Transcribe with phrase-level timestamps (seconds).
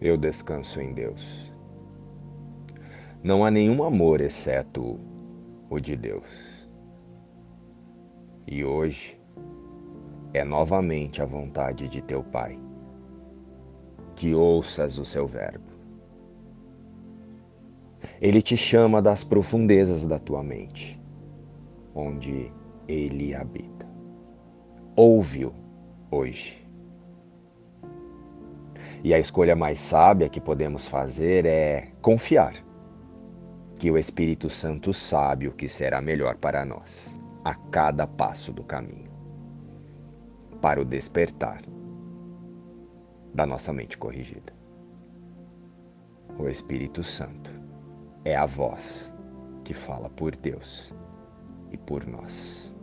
[0.00, 1.52] Eu descanso em Deus.
[3.22, 4.98] Não há nenhum amor exceto
[5.68, 6.26] o de Deus.
[8.46, 9.20] E hoje
[10.32, 12.58] é novamente a vontade de teu Pai
[14.20, 15.64] que ouças o seu verbo.
[18.20, 21.00] Ele te chama das profundezas da tua mente,
[21.94, 22.52] onde
[22.86, 23.86] ele habita.
[24.94, 25.54] Ouve-o
[26.10, 26.69] hoje.
[29.02, 32.54] E a escolha mais sábia que podemos fazer é confiar
[33.78, 38.62] que o Espírito Santo sabe o que será melhor para nós a cada passo do
[38.62, 39.10] caminho
[40.60, 41.62] para o despertar
[43.34, 44.52] da nossa mente corrigida.
[46.38, 47.50] O Espírito Santo
[48.24, 49.14] é a voz
[49.64, 50.94] que fala por Deus
[51.70, 52.74] e por nós.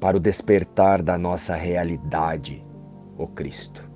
[0.00, 2.64] Para o despertar da nossa realidade,
[3.16, 3.88] o Cristo.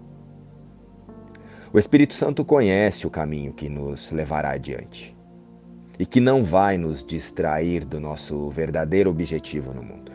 [1.72, 5.16] O Espírito Santo conhece o caminho que nos levará adiante
[6.00, 10.10] e que não vai nos distrair do nosso verdadeiro objetivo no mundo.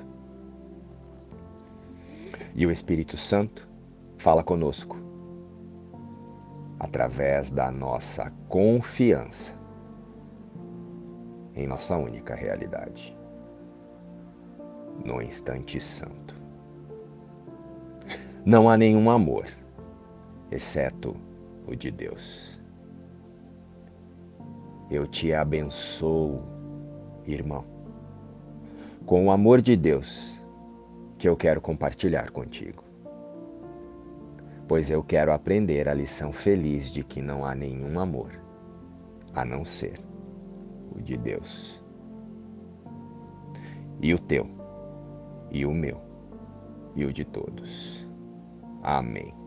[2.54, 3.66] E o Espírito Santo
[4.18, 4.98] fala conosco
[6.78, 9.54] através da nossa confiança
[11.56, 13.16] em nossa única realidade,
[15.06, 16.36] no instante santo.
[18.46, 19.46] Não há nenhum amor,
[20.52, 21.16] exceto
[21.68, 22.60] o de Deus.
[24.90, 26.44] Eu te abençoo,
[27.26, 27.66] irmão,
[29.06, 30.42] com o amor de Deus
[31.18, 32.84] que eu quero compartilhar contigo.
[34.68, 38.32] Pois eu quero aprender a lição feliz de que não há nenhum amor
[39.34, 40.00] a não ser
[40.96, 41.84] o de Deus.
[44.02, 44.48] E o teu,
[45.52, 46.00] e o meu,
[46.96, 48.08] e o de todos.
[48.84, 49.45] Amém.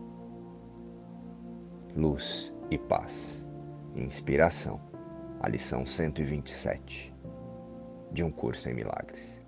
[1.99, 3.45] Luz e paz.
[3.93, 4.79] Inspiração.
[5.41, 7.13] A lição 127
[8.13, 9.38] de um curso em milagres.